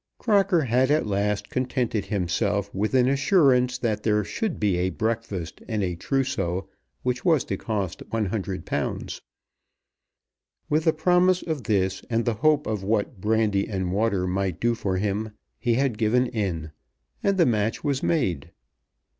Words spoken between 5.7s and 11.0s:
a trousseau which was to cost £100. With the